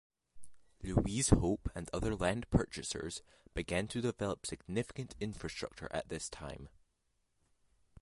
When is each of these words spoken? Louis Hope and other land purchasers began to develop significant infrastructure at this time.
Louis 0.81 1.29
Hope 1.29 1.69
and 1.75 1.87
other 1.93 2.15
land 2.15 2.49
purchasers 2.49 3.21
began 3.53 3.87
to 3.89 4.01
develop 4.01 4.47
significant 4.47 5.13
infrastructure 5.19 5.89
at 5.93 6.09
this 6.09 6.27
time. 6.27 6.69